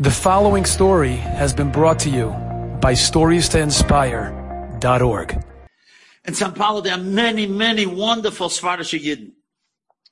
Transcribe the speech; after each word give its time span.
The 0.00 0.12
following 0.12 0.64
story 0.64 1.16
has 1.16 1.52
been 1.52 1.72
brought 1.72 1.98
to 2.00 2.08
you 2.08 2.28
by 2.80 2.92
StoriesToInspire.org. 2.92 5.44
In 6.24 6.34
Sao 6.34 6.50
Paulo, 6.52 6.80
there 6.80 6.94
are 6.94 7.02
many, 7.02 7.48
many 7.48 7.84
wonderful 7.84 8.48
Svardish 8.48 8.96
Yidden. 8.96 9.32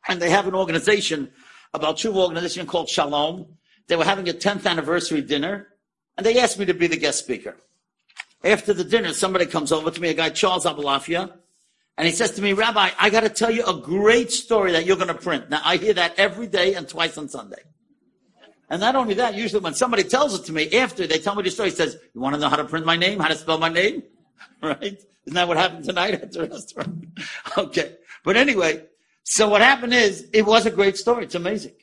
And 0.09 0.21
they 0.21 0.31
have 0.31 0.49
an 0.49 0.57
organization, 0.57 1.31
about 1.73 1.99
two 1.99 2.19
organization 2.19 2.67
called 2.67 2.89
Shalom. 2.89 3.47
They 3.87 3.95
were 3.95 4.05
having 4.05 4.29
a 4.29 4.33
10th 4.33 4.67
anniversary 4.67 5.21
dinner, 5.21 5.69
and 6.17 6.27
they 6.27 6.41
asked 6.41 6.59
me 6.59 6.65
to 6.65 6.75
be 6.75 6.89
the 6.89 6.97
guest 6.97 7.21
speaker. 7.21 7.57
After 8.43 8.75
the 8.75 8.83
dinner, 8.83 9.13
somebody 9.13 9.47
comes 9.47 9.71
over 9.71 9.93
to 9.93 10.01
me, 10.01 10.09
a 10.09 10.15
guy, 10.15 10.31
Charles 10.31 10.65
Abulafia, 10.65 11.33
and 11.97 12.09
he 12.09 12.13
says 12.13 12.33
to 12.33 12.43
me, 12.43 12.55
Rabbi, 12.55 12.91
I 12.99 13.11
got 13.11 13.21
to 13.21 13.29
tell 13.29 13.53
you 13.53 13.65
a 13.65 13.75
great 13.75 14.33
story 14.33 14.73
that 14.73 14.85
you're 14.85 14.97
going 14.97 15.07
to 15.07 15.15
print. 15.15 15.49
Now, 15.49 15.61
I 15.65 15.77
hear 15.77 15.95
that 15.95 16.19
every 16.19 16.49
day 16.49 16.75
and 16.75 16.89
twice 16.89 17.17
on 17.17 17.29
Sunday. 17.29 17.63
And 18.69 18.81
not 18.81 18.97
only 18.97 19.15
that, 19.15 19.35
usually 19.35 19.61
when 19.61 19.75
somebody 19.75 20.03
tells 20.03 20.39
it 20.39 20.45
to 20.47 20.53
me 20.53 20.73
after 20.77 21.07
they 21.07 21.19
tell 21.19 21.35
me 21.35 21.43
the 21.43 21.51
story, 21.51 21.71
he 21.71 21.77
says, 21.77 21.97
You 22.15 22.21
want 22.21 22.35
to 22.35 22.41
know 22.41 22.49
how 22.49 22.57
to 22.57 22.65
print 22.65 22.85
my 22.85 22.97
name, 22.97 23.21
how 23.21 23.29
to 23.29 23.37
spell 23.37 23.59
my 23.59 23.69
name? 23.69 24.03
right? 24.63 24.83
Isn't 24.83 25.35
that 25.35 25.49
what 25.49 25.57
happened 25.57 25.85
tonight 25.85 26.15
at 26.15 26.33
the 26.33 26.49
restaurant? 26.51 27.07
okay. 27.57 27.97
But 28.25 28.37
anyway, 28.37 28.85
so 29.23 29.49
what 29.49 29.61
happened 29.63 29.95
is 29.95 30.29
it 30.33 30.45
was 30.45 30.67
a 30.67 30.71
great 30.71 30.97
story. 30.97 31.25
It's 31.25 31.35
amazing. 31.35 31.75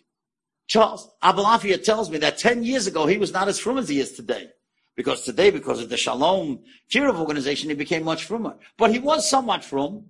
Charles 0.67 1.09
Abulafia 1.21 1.81
tells 1.83 2.09
me 2.09 2.17
that 2.19 2.37
10 2.37 2.63
years 2.63 2.87
ago 2.87 3.05
he 3.05 3.17
was 3.17 3.33
not 3.33 3.47
as 3.47 3.59
frum 3.59 3.77
as 3.77 3.89
he 3.89 3.99
is 3.99 4.13
today. 4.13 4.49
Because 4.95 5.21
today, 5.23 5.49
because 5.49 5.81
of 5.81 5.89
the 5.89 5.97
Shalom 5.97 6.59
Kiruv 6.91 7.17
organization, 7.19 7.69
he 7.69 7.75
became 7.75 8.03
much 8.03 8.25
frummer. 8.25 8.55
But 8.77 8.91
he 8.91 8.99
was 8.99 9.27
somewhat 9.27 9.63
frum. 9.63 10.05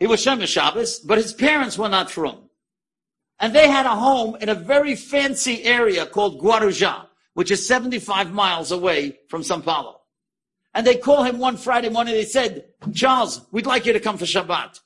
He 0.00 0.06
was 0.06 0.24
shomer 0.24 0.46
Shabbos, 0.46 0.98
but 0.98 1.18
his 1.18 1.32
parents 1.32 1.78
were 1.78 1.88
not 1.88 2.10
frum. 2.10 2.45
And 3.38 3.54
they 3.54 3.68
had 3.68 3.86
a 3.86 3.90
home 3.90 4.36
in 4.40 4.48
a 4.48 4.54
very 4.54 4.94
fancy 4.96 5.64
area 5.64 6.06
called 6.06 6.40
Guarujá, 6.40 7.06
which 7.34 7.50
is 7.50 7.66
75 7.66 8.32
miles 8.32 8.72
away 8.72 9.18
from 9.28 9.42
Sao 9.42 9.60
Paulo. 9.60 10.00
And 10.72 10.86
they 10.86 10.96
called 10.96 11.26
him 11.26 11.38
one 11.38 11.56
Friday 11.56 11.88
morning. 11.88 12.14
They 12.14 12.24
said, 12.24 12.64
Charles, 12.94 13.46
we'd 13.50 13.66
like 13.66 13.86
you 13.86 13.92
to 13.92 14.00
come 14.00 14.18
for 14.18 14.24
Shabbat. 14.24 14.80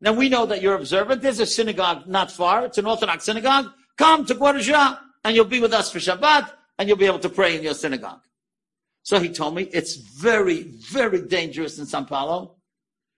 Now 0.00 0.12
we 0.12 0.28
know 0.28 0.46
that 0.46 0.62
you're 0.62 0.74
observant. 0.74 1.22
There's 1.22 1.40
a 1.40 1.46
synagogue 1.46 2.06
not 2.06 2.30
far. 2.30 2.64
It's 2.66 2.78
an 2.78 2.86
Orthodox 2.86 3.24
synagogue. 3.24 3.66
Come 3.96 4.24
to 4.26 4.34
Guarujá 4.34 4.98
and 5.24 5.36
you'll 5.36 5.44
be 5.44 5.60
with 5.60 5.72
us 5.72 5.90
for 5.92 5.98
Shabbat 5.98 6.50
and 6.78 6.88
you'll 6.88 6.98
be 6.98 7.06
able 7.06 7.20
to 7.20 7.28
pray 7.28 7.56
in 7.56 7.62
your 7.62 7.74
synagogue. 7.74 8.20
So 9.04 9.18
he 9.20 9.28
told 9.28 9.54
me 9.54 9.64
it's 9.72 9.96
very, 9.96 10.62
very 10.90 11.22
dangerous 11.22 11.78
in 11.78 11.86
Sao 11.86 12.04
Paulo. 12.04 12.56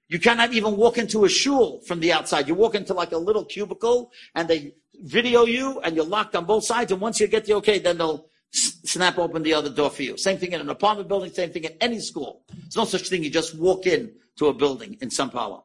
You 0.09 0.19
cannot 0.19 0.53
even 0.53 0.77
walk 0.77 0.99
into 0.99 1.25
a 1.25 1.29
shul 1.29 1.81
from 1.81 2.01
the 2.01 2.13
outside. 2.13 2.47
You 2.47 2.55
walk 2.55 2.75
into 2.75 2.93
like 2.95 3.13
a 3.13 3.19
little 3.19 3.45
cubicle 3.45 4.13
and 4.35 4.49
they 4.49 4.75
video 5.03 5.45
you 5.45 5.81
and 5.81 5.97
you're 5.97 6.05
locked 6.05 6.37
on 6.37 6.45
both 6.45 6.65
sides. 6.65 6.93
And 6.93 7.01
once 7.01 7.21
you 7.21 7.27
get 7.27 7.47
the 7.47 7.55
okay, 7.55 7.79
then 7.79 7.99
they'll 7.99 8.29
snap 8.51 9.19
open 9.19 9.43
the 9.43 9.55
other 9.55 9.71
door 9.71 9.91
for 9.91 10.03
you. 10.03 10.17
Same 10.17 10.39
thing 10.39 10.53
in 10.53 10.61
an 10.61 10.69
apartment 10.69 11.09
building, 11.09 11.33
same 11.33 11.51
thing 11.51 11.65
in 11.65 11.73
any 11.81 12.01
school. 12.01 12.43
There's 12.49 12.77
no 12.77 12.85
such 12.85 13.09
thing. 13.09 13.25
You 13.25 13.31
just 13.31 13.59
walk 13.59 13.87
in 13.87 14.13
to 14.37 14.49
a 14.49 14.55
building 14.55 14.99
in 15.01 15.11
Sao 15.11 15.29
Paulo. 15.29 15.65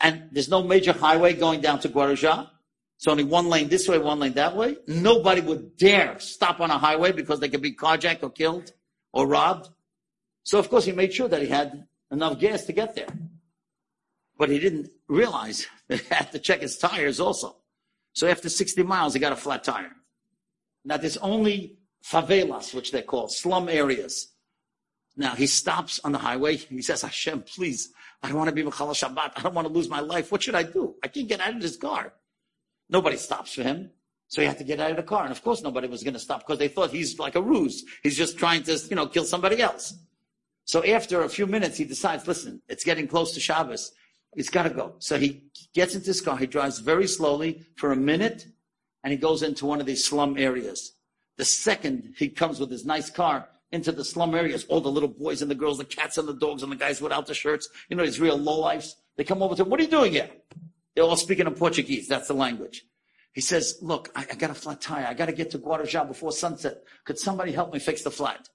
And 0.00 0.28
there's 0.32 0.48
no 0.48 0.62
major 0.62 0.92
highway 0.92 1.34
going 1.34 1.60
down 1.60 1.80
to 1.80 1.88
Guarujá. 1.88 2.48
It's 2.96 3.08
only 3.08 3.24
one 3.24 3.48
lane 3.48 3.68
this 3.68 3.88
way, 3.88 3.98
one 3.98 4.18
lane 4.20 4.34
that 4.34 4.56
way. 4.56 4.76
Nobody 4.86 5.40
would 5.40 5.76
dare 5.76 6.18
stop 6.20 6.60
on 6.60 6.70
a 6.70 6.78
highway 6.78 7.12
because 7.12 7.40
they 7.40 7.48
could 7.48 7.62
be 7.62 7.74
carjacked 7.74 8.22
or 8.22 8.30
killed 8.30 8.72
or 9.12 9.26
robbed. 9.26 9.68
So 10.42 10.58
of 10.58 10.70
course 10.70 10.84
he 10.84 10.92
made 10.92 11.12
sure 11.12 11.28
that 11.28 11.42
he 11.42 11.48
had 11.48 11.86
enough 12.10 12.38
gas 12.38 12.64
to 12.64 12.72
get 12.72 12.94
there. 12.94 13.08
But 14.40 14.48
he 14.48 14.58
didn't 14.58 14.90
realize 15.06 15.66
that 15.88 16.00
he 16.00 16.14
had 16.14 16.32
to 16.32 16.38
check 16.38 16.62
his 16.62 16.78
tires 16.78 17.20
also. 17.20 17.56
So 18.14 18.26
after 18.26 18.48
60 18.48 18.82
miles, 18.84 19.12
he 19.12 19.20
got 19.20 19.34
a 19.34 19.36
flat 19.36 19.62
tire. 19.62 19.92
Now 20.82 20.96
there's 20.96 21.18
only 21.18 21.76
favelas, 22.02 22.72
which 22.74 22.90
they 22.90 23.02
call 23.02 23.28
slum 23.28 23.68
areas. 23.68 24.28
Now 25.14 25.34
he 25.34 25.46
stops 25.46 26.00
on 26.02 26.12
the 26.12 26.18
highway. 26.18 26.56
He 26.56 26.80
says, 26.80 27.02
Hashem, 27.02 27.42
please, 27.42 27.92
I 28.22 28.28
don't 28.28 28.38
want 28.38 28.48
to 28.48 28.54
be 28.54 28.62
mechalel 28.62 28.94
Shabbat. 28.94 29.32
I 29.36 29.42
don't 29.42 29.54
want 29.54 29.68
to 29.68 29.74
lose 29.74 29.90
my 29.90 30.00
life. 30.00 30.32
What 30.32 30.42
should 30.42 30.54
I 30.54 30.62
do? 30.62 30.94
I 31.04 31.08
can't 31.08 31.28
get 31.28 31.40
out 31.40 31.56
of 31.56 31.60
this 31.60 31.76
car. 31.76 32.14
Nobody 32.88 33.18
stops 33.18 33.52
for 33.52 33.62
him. 33.62 33.90
So 34.28 34.40
he 34.40 34.48
had 34.48 34.56
to 34.56 34.64
get 34.64 34.80
out 34.80 34.92
of 34.92 34.96
the 34.96 35.02
car. 35.02 35.24
And 35.24 35.32
of 35.32 35.42
course 35.42 35.60
nobody 35.60 35.86
was 35.86 36.02
going 36.02 36.14
to 36.14 36.20
stop 36.20 36.46
because 36.46 36.58
they 36.58 36.68
thought 36.68 36.90
he's 36.90 37.18
like 37.18 37.34
a 37.34 37.42
ruse. 37.42 37.84
He's 38.02 38.16
just 38.16 38.38
trying 38.38 38.62
to, 38.62 38.78
you 38.88 38.96
know, 38.96 39.06
kill 39.06 39.24
somebody 39.24 39.60
else. 39.60 39.92
So 40.64 40.82
after 40.82 41.22
a 41.24 41.28
few 41.28 41.46
minutes, 41.46 41.76
he 41.76 41.84
decides, 41.84 42.26
listen, 42.26 42.62
it's 42.68 42.84
getting 42.84 43.06
close 43.06 43.34
to 43.34 43.40
Shabbos. 43.40 43.92
He's 44.34 44.48
got 44.48 44.62
to 44.64 44.70
go. 44.70 44.94
So 44.98 45.18
he 45.18 45.44
gets 45.74 45.94
into 45.94 46.06
his 46.06 46.20
car. 46.20 46.36
He 46.36 46.46
drives 46.46 46.78
very 46.78 47.06
slowly 47.06 47.66
for 47.76 47.92
a 47.92 47.96
minute 47.96 48.46
and 49.02 49.12
he 49.12 49.18
goes 49.18 49.42
into 49.42 49.66
one 49.66 49.80
of 49.80 49.86
these 49.86 50.04
slum 50.04 50.36
areas. 50.38 50.92
The 51.36 51.44
second 51.44 52.14
he 52.16 52.28
comes 52.28 52.60
with 52.60 52.70
his 52.70 52.84
nice 52.84 53.10
car 53.10 53.48
into 53.72 53.92
the 53.92 54.04
slum 54.04 54.34
areas, 54.34 54.64
all 54.68 54.80
the 54.80 54.90
little 54.90 55.08
boys 55.08 55.42
and 55.42 55.50
the 55.50 55.54
girls, 55.54 55.78
the 55.78 55.84
cats 55.84 56.18
and 56.18 56.28
the 56.28 56.34
dogs 56.34 56.62
and 56.62 56.70
the 56.70 56.76
guys 56.76 57.00
without 57.00 57.26
the 57.26 57.34
shirts, 57.34 57.68
you 57.88 57.96
know, 57.96 58.04
these 58.04 58.20
real 58.20 58.38
lowlifes, 58.38 58.94
they 59.16 59.24
come 59.24 59.42
over 59.42 59.54
to 59.54 59.62
him, 59.62 59.70
what 59.70 59.80
are 59.80 59.84
you 59.84 59.88
doing 59.88 60.12
here? 60.12 60.28
They're 60.94 61.04
all 61.04 61.16
speaking 61.16 61.46
in 61.46 61.54
Portuguese. 61.54 62.08
That's 62.08 62.28
the 62.28 62.34
language. 62.34 62.84
He 63.32 63.40
says, 63.40 63.78
look, 63.80 64.10
I, 64.16 64.26
I 64.30 64.34
got 64.34 64.50
a 64.50 64.54
flat 64.54 64.80
tire. 64.80 65.06
I 65.06 65.14
got 65.14 65.26
to 65.26 65.32
get 65.32 65.50
to 65.52 65.58
Guarujá 65.58 66.06
before 66.06 66.32
sunset. 66.32 66.82
Could 67.04 67.18
somebody 67.18 67.52
help 67.52 67.72
me 67.72 67.78
fix 67.78 68.02
the 68.02 68.10
flat? 68.10 68.48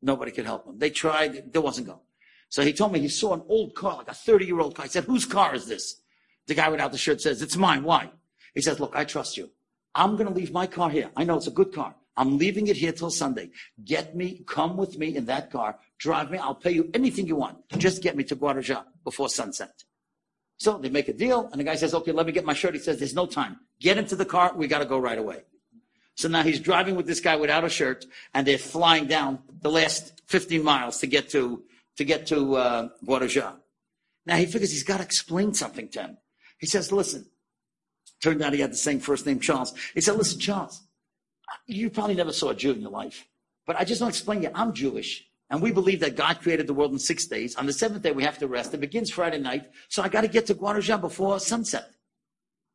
Nobody 0.00 0.32
could 0.32 0.46
help 0.46 0.66
him. 0.66 0.78
They 0.78 0.90
tried. 0.90 1.52
There 1.52 1.60
wasn't 1.60 1.88
going. 1.88 2.00
So 2.48 2.62
he 2.62 2.72
told 2.72 2.92
me 2.92 3.00
he 3.00 3.08
saw 3.08 3.34
an 3.34 3.42
old 3.48 3.74
car, 3.74 3.96
like 3.96 4.08
a 4.08 4.14
30 4.14 4.46
year 4.46 4.60
old 4.60 4.74
car. 4.74 4.84
He 4.84 4.90
said, 4.90 5.04
whose 5.04 5.24
car 5.24 5.54
is 5.54 5.66
this? 5.66 6.00
The 6.46 6.54
guy 6.54 6.68
without 6.68 6.92
the 6.92 6.98
shirt 6.98 7.20
says, 7.20 7.42
it's 7.42 7.56
mine. 7.56 7.82
Why? 7.82 8.10
He 8.54 8.62
says, 8.62 8.80
look, 8.80 8.94
I 8.94 9.04
trust 9.04 9.36
you. 9.36 9.50
I'm 9.94 10.16
going 10.16 10.28
to 10.28 10.34
leave 10.34 10.52
my 10.52 10.66
car 10.66 10.90
here. 10.90 11.10
I 11.16 11.24
know 11.24 11.36
it's 11.36 11.46
a 11.46 11.52
good 11.52 11.72
car. 11.72 11.94
I'm 12.16 12.38
leaving 12.38 12.66
it 12.68 12.76
here 12.76 12.92
till 12.92 13.10
Sunday. 13.10 13.50
Get 13.84 14.16
me, 14.16 14.42
come 14.46 14.76
with 14.76 14.98
me 14.98 15.16
in 15.16 15.26
that 15.26 15.50
car, 15.50 15.78
drive 15.98 16.30
me. 16.30 16.38
I'll 16.38 16.54
pay 16.54 16.70
you 16.70 16.90
anything 16.94 17.26
you 17.26 17.36
want. 17.36 17.68
Just 17.76 18.02
get 18.02 18.16
me 18.16 18.24
to 18.24 18.36
Guarujá 18.36 18.84
before 19.04 19.28
sunset. 19.28 19.84
So 20.58 20.78
they 20.78 20.88
make 20.88 21.08
a 21.08 21.12
deal, 21.12 21.48
and 21.52 21.60
the 21.60 21.64
guy 21.64 21.74
says, 21.74 21.92
okay, 21.92 22.12
let 22.12 22.24
me 22.24 22.32
get 22.32 22.46
my 22.46 22.54
shirt. 22.54 22.72
He 22.72 22.80
says, 22.80 22.98
there's 22.98 23.14
no 23.14 23.26
time. 23.26 23.58
Get 23.80 23.98
into 23.98 24.16
the 24.16 24.24
car. 24.24 24.52
We 24.54 24.66
got 24.66 24.78
to 24.78 24.86
go 24.86 24.98
right 24.98 25.18
away. 25.18 25.42
So 26.14 26.28
now 26.28 26.42
he's 26.42 26.60
driving 26.60 26.96
with 26.96 27.06
this 27.06 27.20
guy 27.20 27.36
without 27.36 27.64
a 27.64 27.68
shirt, 27.68 28.06
and 28.32 28.46
they're 28.46 28.56
flying 28.56 29.06
down 29.06 29.40
the 29.60 29.70
last 29.70 30.22
15 30.26 30.62
miles 30.62 30.98
to 31.00 31.06
get 31.06 31.28
to 31.30 31.62
to 31.96 32.04
get 32.04 32.26
to 32.28 32.56
uh, 32.56 32.88
Guarujá. 33.04 33.56
Now 34.26 34.36
he 34.36 34.46
figures 34.46 34.72
he's 34.72 34.84
got 34.84 34.98
to 34.98 35.04
explain 35.04 35.54
something 35.54 35.88
to 35.90 36.02
him. 36.02 36.18
He 36.58 36.66
says, 36.66 36.90
listen, 36.90 37.26
turned 38.22 38.42
out 38.42 38.52
he 38.52 38.60
had 38.60 38.72
the 38.72 38.76
same 38.76 38.98
first 39.00 39.26
name, 39.26 39.40
Charles. 39.40 39.74
He 39.94 40.00
said, 40.00 40.16
listen, 40.16 40.40
Charles, 40.40 40.82
you 41.66 41.90
probably 41.90 42.14
never 42.14 42.32
saw 42.32 42.50
a 42.50 42.54
Jew 42.54 42.72
in 42.72 42.80
your 42.80 42.90
life, 42.90 43.26
but 43.66 43.76
I 43.76 43.84
just 43.84 44.00
want 44.00 44.14
to 44.14 44.18
explain 44.18 44.40
to 44.40 44.48
you, 44.48 44.52
I'm 44.54 44.72
Jewish. 44.72 45.24
And 45.48 45.62
we 45.62 45.70
believe 45.70 46.00
that 46.00 46.16
God 46.16 46.40
created 46.40 46.66
the 46.66 46.74
world 46.74 46.90
in 46.90 46.98
six 46.98 47.26
days. 47.26 47.54
On 47.54 47.66
the 47.66 47.72
seventh 47.72 48.02
day, 48.02 48.10
we 48.10 48.24
have 48.24 48.38
to 48.38 48.48
rest. 48.48 48.74
It 48.74 48.80
begins 48.80 49.10
Friday 49.10 49.38
night. 49.38 49.70
So 49.88 50.02
I 50.02 50.08
got 50.08 50.22
to 50.22 50.28
get 50.28 50.46
to 50.46 50.56
Guarujá 50.56 51.00
before 51.00 51.38
sunset. 51.38 51.88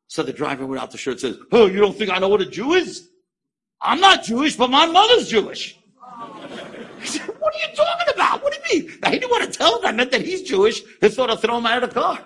So 0.07 0.23
the 0.23 0.31
driver 0.31 0.65
without 0.65 0.91
the 0.91 0.97
shirt 0.97 1.19
says, 1.19 1.37
Oh, 1.51 1.65
you 1.65 1.79
don't 1.81 1.97
think 1.97 2.11
I 2.11 2.19
know 2.19 2.29
what 2.29 2.41
a 2.41 2.45
Jew 2.45 2.73
is? 2.73 3.09
I'm 3.81 3.99
not 3.99 4.23
Jewish, 4.23 4.55
but 4.55 4.69
my 4.69 4.85
mother's 4.85 5.27
Jewish. 5.27 5.77
He 7.01 7.07
said, 7.07 7.27
What 7.39 7.53
are 7.55 7.59
you 7.59 7.75
talking 7.75 8.13
about? 8.13 8.43
What 8.43 8.53
do 8.53 8.75
you 8.75 8.83
mean? 8.83 8.99
He 9.61 9.67
didn't 9.67 9.83
want 9.83 9.83
to 9.83 9.87
tell 9.87 10.09
them 10.09 10.09
that 10.09 10.27
he's 10.27 10.41
Jewish. 10.41 10.81
They 10.99 11.09
thought 11.09 11.29
I'd 11.29 11.39
throw 11.39 11.57
him 11.57 11.65
out 11.65 11.83
of 11.83 11.93
the 11.93 11.99
car. 11.99 12.19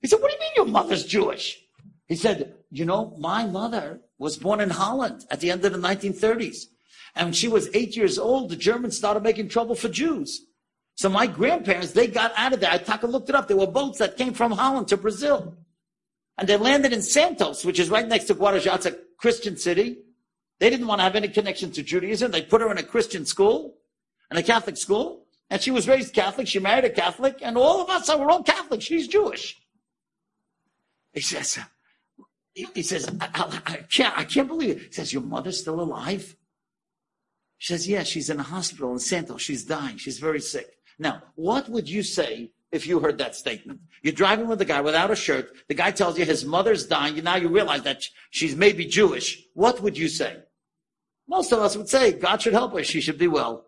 He 0.00 0.08
said, 0.08 0.20
What 0.20 0.30
do 0.30 0.34
you 0.34 0.40
mean 0.40 0.52
your 0.56 0.66
mother's 0.66 1.04
Jewish? 1.04 1.62
He 2.06 2.16
said, 2.16 2.54
You 2.70 2.84
know, 2.84 3.14
my 3.18 3.46
mother 3.46 4.00
was 4.18 4.36
born 4.36 4.60
in 4.60 4.70
Holland 4.70 5.24
at 5.30 5.40
the 5.40 5.50
end 5.50 5.64
of 5.64 5.72
the 5.72 5.78
1930s. 5.78 6.64
And 7.14 7.28
when 7.28 7.32
she 7.32 7.48
was 7.48 7.68
eight 7.74 7.96
years 7.96 8.18
old, 8.18 8.50
the 8.50 8.56
Germans 8.56 8.96
started 8.96 9.22
making 9.22 9.48
trouble 9.48 9.74
for 9.74 9.88
Jews. 9.88 10.46
So 10.96 11.08
my 11.08 11.26
grandparents, 11.26 11.92
they 11.92 12.08
got 12.08 12.32
out 12.36 12.52
of 12.52 12.60
there. 12.60 12.70
I 12.70 12.78
Taka 12.78 13.06
looked 13.06 13.28
it 13.28 13.34
up. 13.34 13.46
There 13.46 13.56
were 13.56 13.66
boats 13.66 13.98
that 13.98 14.16
came 14.16 14.34
from 14.34 14.52
Holland 14.52 14.88
to 14.88 14.96
Brazil. 14.96 15.56
And 16.38 16.48
they 16.48 16.56
landed 16.56 16.92
in 16.92 17.02
Santos, 17.02 17.64
which 17.64 17.78
is 17.78 17.90
right 17.90 18.06
next 18.06 18.24
to 18.24 18.34
Guarujá. 18.34 18.74
It's 18.74 18.86
a 18.86 18.96
Christian 19.16 19.56
city. 19.56 19.98
They 20.58 20.70
didn't 20.70 20.88
want 20.88 20.98
to 20.98 21.04
have 21.04 21.14
any 21.14 21.28
connection 21.28 21.70
to 21.72 21.82
Judaism. 21.82 22.32
They 22.32 22.42
put 22.42 22.60
her 22.60 22.70
in 22.70 22.78
a 22.78 22.82
Christian 22.82 23.24
school 23.24 23.78
in 24.30 24.36
a 24.36 24.42
Catholic 24.42 24.76
school, 24.76 25.24
and 25.50 25.60
she 25.60 25.70
was 25.70 25.88
raised 25.88 26.14
Catholic. 26.14 26.46
She 26.46 26.58
married 26.58 26.84
a 26.84 26.90
Catholic, 26.90 27.38
and 27.42 27.56
all 27.56 27.80
of 27.80 27.88
us 27.88 28.08
are 28.08 28.30
all 28.30 28.42
Catholic. 28.42 28.82
She's 28.82 29.08
Jewish. 29.08 29.56
He 31.12 31.20
says, 31.20 31.58
uh, 31.58 32.24
he 32.74 32.82
says, 32.82 33.08
I, 33.20 33.28
I, 33.34 33.60
I, 33.66 33.76
can't, 33.90 34.18
I 34.18 34.24
can't 34.24 34.48
believe 34.48 34.76
it. 34.76 34.82
He 34.82 34.92
says, 34.92 35.12
your 35.12 35.22
mother's 35.22 35.60
still 35.60 35.80
alive? 35.80 36.36
She 37.56 37.72
says, 37.72 37.88
yeah, 37.88 38.02
she's 38.02 38.30
in 38.30 38.38
a 38.38 38.44
hospital 38.44 38.92
in 38.92 38.98
Santos. 38.98 39.42
She's 39.42 39.64
dying. 39.64 39.96
She's 39.96 40.18
very 40.18 40.40
sick. 40.40 40.76
Now, 40.98 41.22
what 41.34 41.68
would 41.68 41.88
you 41.88 42.02
say 42.02 42.50
if 42.70 42.86
you 42.86 43.00
heard 43.00 43.18
that 43.18 43.34
statement? 43.34 43.80
You're 44.02 44.12
driving 44.12 44.48
with 44.48 44.60
a 44.60 44.64
guy 44.64 44.80
without 44.80 45.10
a 45.10 45.16
shirt. 45.16 45.50
The 45.68 45.74
guy 45.74 45.90
tells 45.90 46.18
you 46.18 46.24
his 46.24 46.44
mother's 46.44 46.86
dying. 46.86 47.16
Now 47.24 47.36
you 47.36 47.48
realize 47.48 47.82
that 47.82 48.02
she's 48.30 48.54
maybe 48.54 48.84
Jewish. 48.84 49.44
What 49.54 49.80
would 49.80 49.96
you 49.96 50.08
say? 50.08 50.36
Most 51.28 51.52
of 51.52 51.58
us 51.60 51.76
would 51.76 51.88
say, 51.88 52.12
God 52.12 52.42
should 52.42 52.54
help 52.54 52.74
her. 52.74 52.82
She 52.84 53.00
should 53.00 53.18
be 53.18 53.28
well. 53.28 53.66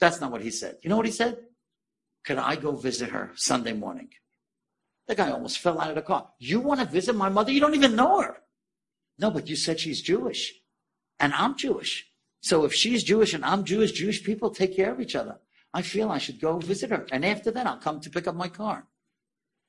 That's 0.00 0.20
not 0.20 0.32
what 0.32 0.42
he 0.42 0.50
said. 0.50 0.78
You 0.82 0.90
know 0.90 0.96
what 0.96 1.06
he 1.06 1.12
said? 1.12 1.38
Could 2.24 2.38
I 2.38 2.56
go 2.56 2.72
visit 2.72 3.10
her 3.10 3.30
Sunday 3.34 3.72
morning? 3.72 4.08
The 5.08 5.14
guy 5.14 5.30
almost 5.30 5.58
fell 5.58 5.80
out 5.80 5.90
of 5.90 5.94
the 5.96 6.02
car. 6.02 6.28
You 6.38 6.60
want 6.60 6.80
to 6.80 6.86
visit 6.86 7.14
my 7.14 7.28
mother? 7.28 7.52
You 7.52 7.60
don't 7.60 7.74
even 7.74 7.96
know 7.96 8.20
her. 8.20 8.38
No, 9.18 9.30
but 9.30 9.48
you 9.48 9.56
said 9.56 9.80
she's 9.80 10.00
Jewish. 10.00 10.54
And 11.18 11.34
I'm 11.34 11.56
Jewish. 11.56 12.06
So 12.40 12.64
if 12.64 12.72
she's 12.72 13.04
Jewish 13.04 13.34
and 13.34 13.44
I'm 13.44 13.64
Jewish, 13.64 13.92
Jewish 13.92 14.24
people 14.24 14.50
take 14.50 14.74
care 14.74 14.92
of 14.92 15.00
each 15.00 15.14
other. 15.14 15.38
I 15.74 15.82
feel 15.82 16.10
I 16.10 16.18
should 16.18 16.40
go 16.40 16.58
visit 16.58 16.90
her. 16.90 17.06
And 17.12 17.24
after 17.24 17.50
that, 17.50 17.66
I'll 17.66 17.76
come 17.76 18.00
to 18.00 18.10
pick 18.10 18.26
up 18.26 18.34
my 18.34 18.48
car. 18.48 18.86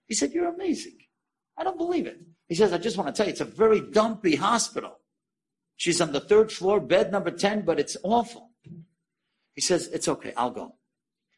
He 0.08 0.16
said, 0.16 0.32
You're 0.32 0.54
amazing. 0.54 0.98
I 1.58 1.64
don't 1.64 1.78
believe 1.78 2.08
it. 2.08 2.20
He 2.48 2.56
says, 2.56 2.74
I 2.74 2.78
just 2.78 2.98
want 2.98 3.08
to 3.08 3.18
tell 3.18 3.28
you, 3.28 3.32
it's 3.32 3.42
a 3.42 3.46
very 3.46 3.82
dumpy 3.82 4.36
hospital. 4.36 5.00
She's 5.76 6.02
on 6.02 6.12
the 6.12 6.20
third 6.20 6.52
floor, 6.52 6.80
bed 6.80 7.12
number 7.12 7.32
10, 7.32 7.62
but 7.62 7.80
it's 7.80 7.98
awful. 8.04 8.51
He 9.54 9.62
says, 9.62 9.88
It's 9.88 10.08
okay, 10.08 10.34
I'll 10.36 10.52
go. 10.52 10.76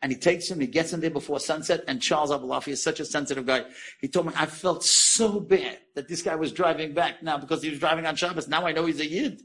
And 0.01 0.11
he 0.11 0.17
takes 0.17 0.51
him, 0.51 0.59
he 0.59 0.67
gets 0.67 0.91
him 0.91 0.99
there 0.99 1.09
before 1.09 1.39
sunset. 1.39 1.85
And 1.87 2.01
Charles 2.01 2.29
Abulafia 2.29 2.73
is 2.73 2.83
such 2.83 2.99
a 2.99 3.05
sensitive 3.05 3.45
guy. 3.45 3.63
He 4.01 4.09
told 4.09 4.27
me, 4.27 4.33
I 4.35 4.45
felt 4.47 4.83
so 4.83 5.39
bad 5.39 5.79
that 5.95 6.09
this 6.09 6.21
guy 6.21 6.35
was 6.35 6.51
driving 6.51 6.93
back 6.93 7.23
now 7.23 7.37
because 7.37 7.63
he 7.63 7.69
was 7.69 7.79
driving 7.79 8.05
on 8.05 8.17
Shabbos. 8.17 8.49
Now 8.49 8.67
I 8.67 8.73
know 8.73 8.85
he's 8.85 8.99
a 8.99 9.07
Yid. 9.07 9.41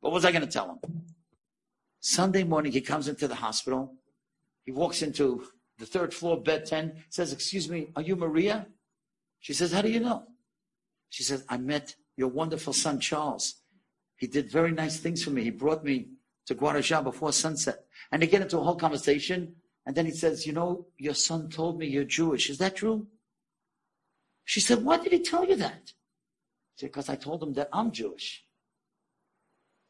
What 0.00 0.12
was 0.12 0.24
I 0.24 0.32
going 0.32 0.44
to 0.44 0.50
tell 0.50 0.68
him? 0.68 1.04
Sunday 2.00 2.42
morning, 2.42 2.72
he 2.72 2.80
comes 2.80 3.06
into 3.06 3.28
the 3.28 3.36
hospital. 3.36 3.94
He 4.64 4.72
walks 4.72 5.02
into 5.02 5.44
the 5.78 5.86
third 5.86 6.12
floor, 6.12 6.42
bed 6.42 6.66
10, 6.66 7.04
says, 7.08 7.32
Excuse 7.32 7.68
me, 7.68 7.90
are 7.94 8.02
you 8.02 8.16
Maria? 8.16 8.66
She 9.38 9.52
says, 9.52 9.72
How 9.72 9.82
do 9.82 9.90
you 9.90 10.00
know? 10.00 10.24
She 11.10 11.22
says, 11.22 11.44
I 11.48 11.56
met 11.56 11.94
your 12.16 12.28
wonderful 12.28 12.72
son, 12.72 12.98
Charles. 12.98 13.62
He 14.16 14.26
did 14.26 14.50
very 14.50 14.72
nice 14.72 14.98
things 14.98 15.22
for 15.22 15.30
me. 15.30 15.44
He 15.44 15.50
brought 15.50 15.84
me 15.84 16.08
to 16.46 16.54
Guarujá 16.54 17.02
before 17.02 17.32
sunset. 17.32 17.84
And 18.10 18.22
they 18.22 18.26
get 18.26 18.42
into 18.42 18.58
a 18.58 18.62
whole 18.62 18.76
conversation. 18.76 19.56
And 19.86 19.96
then 19.96 20.06
he 20.06 20.12
says, 20.12 20.46
You 20.46 20.52
know, 20.52 20.86
your 20.98 21.14
son 21.14 21.48
told 21.48 21.78
me 21.78 21.86
you're 21.86 22.04
Jewish. 22.04 22.50
Is 22.50 22.58
that 22.58 22.76
true? 22.76 23.06
She 24.44 24.60
said, 24.60 24.84
Why 24.84 24.98
did 24.98 25.12
he 25.12 25.20
tell 25.20 25.44
you 25.44 25.56
that? 25.56 25.92
Said, 26.76 26.86
Because 26.86 27.08
I 27.08 27.16
told 27.16 27.42
him 27.42 27.54
that 27.54 27.68
I'm 27.72 27.92
Jewish. 27.92 28.44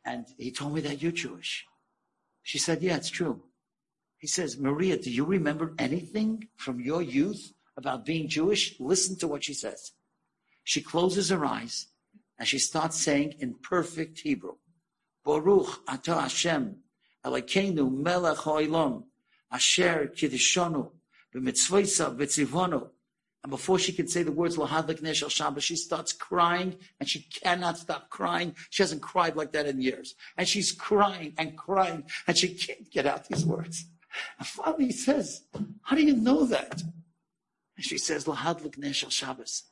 And 0.04 0.26
he 0.38 0.50
told 0.50 0.74
me 0.74 0.80
that 0.82 1.02
you're 1.02 1.12
Jewish. 1.12 1.66
She 2.42 2.58
said, 2.58 2.82
Yeah, 2.82 2.96
it's 2.96 3.10
true. 3.10 3.42
He 4.18 4.26
says, 4.26 4.58
Maria, 4.58 4.98
do 4.98 5.10
you 5.10 5.24
remember 5.24 5.74
anything 5.78 6.48
from 6.56 6.78
your 6.78 7.00
youth 7.00 7.54
about 7.76 8.04
being 8.04 8.28
Jewish? 8.28 8.78
Listen 8.78 9.16
to 9.18 9.26
what 9.26 9.44
she 9.44 9.54
says. 9.54 9.92
She 10.62 10.82
closes 10.82 11.30
her 11.30 11.44
eyes 11.44 11.86
and 12.38 12.46
she 12.46 12.58
starts 12.58 12.98
saying 12.98 13.34
in 13.38 13.54
perfect 13.54 14.20
Hebrew, 14.20 14.56
Baruch 15.24 15.84
atah 15.86 16.22
Hashem, 16.22 16.76
Elokeinu 17.24 17.90
melech 17.92 18.38
ha'olam, 18.38 19.04
asher 19.52 20.10
kiddishonu, 20.16 20.90
b'mitzvoisa 21.34 22.16
v'tzivonu. 22.16 22.88
And 23.42 23.50
before 23.50 23.78
she 23.78 23.92
can 23.92 24.06
say 24.06 24.22
the 24.22 24.32
words 24.32 24.56
Lahadlik 24.56 25.00
Neshel 25.00 25.30
Shabbos, 25.30 25.64
she 25.64 25.76
starts 25.76 26.12
crying 26.12 26.76
and 26.98 27.08
she 27.08 27.20
cannot 27.20 27.78
stop 27.78 28.10
crying. 28.10 28.54
She 28.68 28.82
hasn't 28.82 29.00
cried 29.00 29.34
like 29.34 29.52
that 29.52 29.66
in 29.66 29.80
years. 29.80 30.14
And 30.36 30.46
she's 30.46 30.72
crying 30.72 31.32
and 31.38 31.56
crying 31.56 32.04
and 32.26 32.36
she 32.36 32.54
can't 32.54 32.90
get 32.90 33.06
out 33.06 33.28
these 33.28 33.46
words. 33.46 33.86
And 34.38 34.46
finally 34.46 34.86
he 34.86 34.92
says, 34.92 35.44
How 35.82 35.96
do 35.96 36.04
you 36.04 36.16
know 36.16 36.44
that? 36.46 36.82
And 37.76 37.84
she 37.84 37.96
says, 37.96 38.26
Lahadlik 38.26 38.76
Neshel 38.76 39.10
Shabbos. 39.10 39.69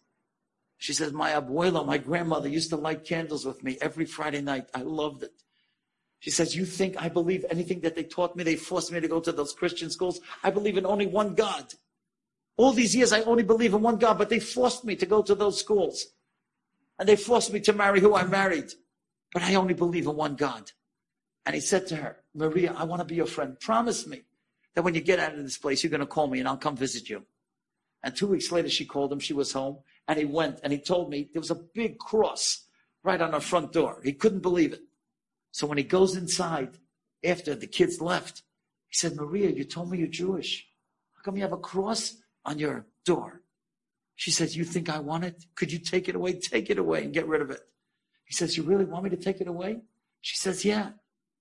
She 0.78 0.92
says, 0.92 1.12
My 1.12 1.32
abuela, 1.32 1.84
my 1.84 1.98
grandmother, 1.98 2.48
used 2.48 2.70
to 2.70 2.76
light 2.76 3.04
candles 3.04 3.44
with 3.44 3.62
me 3.62 3.76
every 3.80 4.06
Friday 4.06 4.40
night. 4.40 4.66
I 4.74 4.82
loved 4.82 5.24
it. 5.24 5.32
She 6.20 6.30
says, 6.30 6.56
You 6.56 6.64
think 6.64 7.00
I 7.00 7.08
believe 7.08 7.44
anything 7.50 7.80
that 7.80 7.96
they 7.96 8.04
taught 8.04 8.36
me? 8.36 8.44
They 8.44 8.56
forced 8.56 8.92
me 8.92 9.00
to 9.00 9.08
go 9.08 9.20
to 9.20 9.32
those 9.32 9.52
Christian 9.52 9.90
schools. 9.90 10.20
I 10.42 10.50
believe 10.50 10.78
in 10.78 10.86
only 10.86 11.06
one 11.06 11.34
God. 11.34 11.74
All 12.56 12.72
these 12.72 12.94
years, 12.94 13.12
I 13.12 13.22
only 13.22 13.42
believe 13.44 13.74
in 13.74 13.82
one 13.82 13.98
God, 13.98 14.18
but 14.18 14.30
they 14.30 14.40
forced 14.40 14.84
me 14.84 14.96
to 14.96 15.06
go 15.06 15.22
to 15.22 15.34
those 15.34 15.60
schools. 15.60 16.06
And 16.98 17.08
they 17.08 17.16
forced 17.16 17.52
me 17.52 17.60
to 17.60 17.72
marry 17.72 18.00
who 18.00 18.14
I 18.14 18.24
married. 18.24 18.72
But 19.32 19.42
I 19.42 19.54
only 19.54 19.74
believe 19.74 20.06
in 20.06 20.16
one 20.16 20.34
God. 20.34 20.72
And 21.46 21.54
he 21.54 21.60
said 21.60 21.86
to 21.88 21.96
her, 21.96 22.18
Maria, 22.34 22.74
I 22.76 22.84
want 22.84 23.00
to 23.00 23.04
be 23.04 23.14
your 23.14 23.26
friend. 23.26 23.58
Promise 23.60 24.06
me 24.06 24.22
that 24.74 24.82
when 24.82 24.94
you 24.94 25.00
get 25.00 25.18
out 25.18 25.34
of 25.34 25.42
this 25.42 25.58
place, 25.58 25.82
you're 25.82 25.90
going 25.90 26.00
to 26.00 26.06
call 26.06 26.26
me 26.26 26.40
and 26.40 26.48
I'll 26.48 26.56
come 26.56 26.76
visit 26.76 27.08
you. 27.08 27.24
And 28.02 28.14
two 28.14 28.26
weeks 28.26 28.52
later, 28.52 28.68
she 28.68 28.84
called 28.84 29.12
him. 29.12 29.20
She 29.20 29.34
was 29.34 29.52
home. 29.52 29.78
And 30.08 30.18
he 30.18 30.24
went 30.24 30.60
and 30.64 30.72
he 30.72 30.78
told 30.78 31.10
me 31.10 31.28
there 31.32 31.40
was 31.40 31.50
a 31.50 31.62
big 31.74 31.98
cross 31.98 32.64
right 33.04 33.20
on 33.20 33.34
our 33.34 33.40
front 33.40 33.72
door. 33.72 34.00
He 34.02 34.12
couldn't 34.12 34.40
believe 34.40 34.72
it. 34.72 34.80
So 35.52 35.66
when 35.66 35.78
he 35.78 35.84
goes 35.84 36.16
inside, 36.16 36.78
after 37.24 37.54
the 37.54 37.66
kids 37.66 38.00
left, 38.00 38.42
he 38.88 38.96
said, 38.96 39.16
Maria, 39.16 39.50
you 39.50 39.64
told 39.64 39.90
me 39.90 39.98
you're 39.98 40.08
Jewish. 40.08 40.66
How 41.14 41.22
come 41.22 41.36
you 41.36 41.42
have 41.42 41.52
a 41.52 41.58
cross 41.58 42.16
on 42.44 42.58
your 42.58 42.86
door? 43.04 43.42
She 44.16 44.30
says, 44.30 44.56
You 44.56 44.64
think 44.64 44.88
I 44.88 44.98
want 44.98 45.24
it? 45.24 45.46
Could 45.54 45.70
you 45.70 45.78
take 45.78 46.08
it 46.08 46.14
away? 46.14 46.32
Take 46.34 46.70
it 46.70 46.78
away 46.78 47.04
and 47.04 47.12
get 47.12 47.26
rid 47.26 47.42
of 47.42 47.50
it. 47.50 47.60
He 48.24 48.34
says, 48.34 48.56
You 48.56 48.62
really 48.62 48.84
want 48.84 49.04
me 49.04 49.10
to 49.10 49.16
take 49.16 49.40
it 49.40 49.48
away? 49.48 49.80
She 50.20 50.36
says, 50.36 50.64
Yeah. 50.64 50.90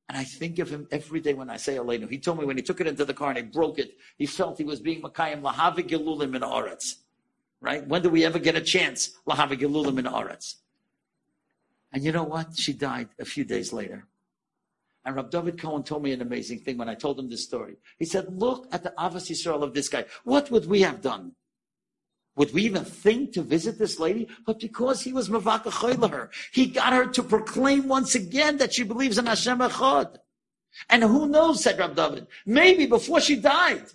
And 0.10 0.18
I 0.18 0.24
think 0.24 0.60
of 0.60 0.70
him 0.70 0.88
every 0.92 1.20
day 1.20 1.34
when 1.34 1.50
I 1.50 1.58
say 1.58 1.76
Aleinu. 1.76 2.10
He 2.10 2.18
told 2.18 2.40
me 2.40 2.46
when 2.46 2.56
he 2.56 2.64
took 2.64 2.80
it 2.80 2.88
into 2.88 3.04
the 3.04 3.14
car 3.14 3.30
and 3.30 3.38
he 3.38 3.44
broke 3.44 3.78
it, 3.78 3.98
he 4.18 4.26
felt 4.26 4.58
he 4.58 4.64
was 4.64 4.80
being 4.80 5.02
Makayim 5.02 5.42
Lahavi 5.42 5.88
Gelulim 5.88 6.36
in 6.36 6.44
Aretz. 6.44 6.96
Right? 7.60 7.86
When 7.88 8.02
do 8.02 8.10
we 8.10 8.24
ever 8.24 8.40
get 8.40 8.56
a 8.56 8.62
chance? 8.62 9.12
Lahavi 9.28 9.60
Gelulim 9.60 9.98
in 9.98 10.06
Aretz. 10.06 10.56
And 11.92 12.04
you 12.04 12.12
know 12.12 12.24
what? 12.24 12.58
She 12.58 12.74
died 12.74 13.10
a 13.20 13.26
few 13.26 13.44
days 13.44 13.74
later. 13.74 14.06
And 15.06 15.16
Rab 15.16 15.32
David 15.32 15.60
Cohen 15.60 15.84
told 15.84 16.04
me 16.04 16.12
an 16.12 16.22
amazing 16.22 16.60
thing 16.60 16.78
when 16.78 16.90
I 16.90 16.96
told 16.96 17.18
him 17.18 17.30
this 17.30 17.46
story. 17.46 17.78
He 17.98 18.06
said, 18.06 18.26
look 18.30 18.68
at 18.74 18.84
the 18.84 18.94
Ahavas 18.98 19.32
Yisrael 19.32 19.64
of 19.64 19.74
this 19.74 19.88
guy. 19.88 20.04
What 20.26 20.52
would 20.52 20.68
we 20.68 20.82
have 20.82 21.02
done? 21.02 21.32
Would 22.36 22.54
we 22.54 22.64
even 22.64 22.84
think 22.84 23.32
to 23.34 23.42
visit 23.42 23.80
this 23.80 24.00
lady? 24.00 24.28
But 24.46 24.60
because 24.60 25.02
he 25.02 25.14
was 25.14 25.30
Mavaka 25.30 25.72
her, 26.10 26.30
he 26.52 26.68
got 26.68 26.94
her 26.94 27.08
to 27.08 27.24
proclaim 27.24 27.88
once 27.88 28.16
again 28.16 28.58
that 28.58 28.74
she 28.74 28.84
believes 28.84 29.18
in 29.18 29.26
Hashem 29.26 29.60
Echad. 29.60 30.18
And 30.90 31.04
who 31.04 31.28
knows, 31.28 31.64
said 31.64 31.80
Rab 31.80 31.96
David, 31.96 32.28
maybe 32.46 32.86
before 32.86 33.22
she 33.22 33.38
died, 33.38 33.86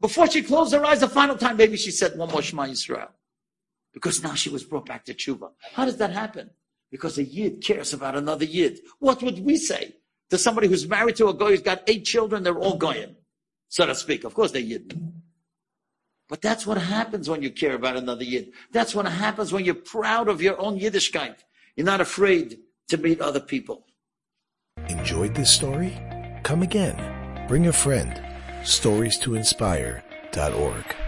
before 0.00 0.30
she 0.30 0.42
closed 0.42 0.72
her 0.72 0.84
eyes 0.84 1.00
the 1.00 1.08
final 1.08 1.36
time, 1.36 1.56
maybe 1.56 1.76
she 1.76 1.90
said 1.90 2.16
one 2.16 2.30
more 2.30 2.42
Shema 2.42 2.64
Yisrael. 2.64 3.08
Because 3.92 4.22
now 4.22 4.34
she 4.34 4.50
was 4.50 4.62
brought 4.62 4.86
back 4.86 5.04
to 5.06 5.14
tshuva. 5.14 5.50
How 5.72 5.84
does 5.86 5.96
that 5.96 6.10
happen? 6.10 6.50
Because 6.90 7.16
a 7.18 7.24
Yid 7.24 7.64
cares 7.64 7.92
about 7.94 8.14
another 8.14 8.44
Yid. 8.44 8.80
What 8.98 9.22
would 9.22 9.38
we 9.38 9.56
say 9.56 9.96
to 10.30 10.38
somebody 10.38 10.68
who's 10.68 10.86
married 10.86 11.16
to 11.16 11.28
a 11.28 11.34
guy 11.34 11.46
who's 11.48 11.62
got 11.62 11.82
eight 11.86 12.04
children, 12.04 12.42
they're 12.42 12.58
all 12.58 12.76
Goyim, 12.76 13.16
so 13.68 13.86
to 13.86 13.94
speak. 13.94 14.24
Of 14.24 14.34
course 14.34 14.52
they're 14.52 14.60
Yid. 14.62 15.00
But 16.28 16.42
that's 16.42 16.66
what 16.66 16.78
happens 16.78 17.30
when 17.30 17.42
you 17.42 17.50
care 17.50 17.74
about 17.74 17.96
another 17.96 18.24
Yid. 18.24 18.52
That's 18.72 18.94
what 18.94 19.06
happens 19.06 19.52
when 19.52 19.64
you're 19.64 19.74
proud 19.74 20.28
of 20.28 20.42
your 20.42 20.60
own 20.60 20.78
Yiddishkeit. 20.78 21.36
You're 21.76 21.86
not 21.86 22.00
afraid 22.00 22.58
to 22.88 22.96
meet 22.98 23.20
other 23.20 23.40
people. 23.40 23.86
Enjoyed 24.88 25.34
this 25.34 25.50
story? 25.50 25.96
Come 26.42 26.62
again. 26.62 27.46
Bring 27.48 27.68
a 27.68 27.72
friend. 27.72 28.20
Stories 28.66 29.16
to 29.18 29.36
inspire.org. 29.36 31.05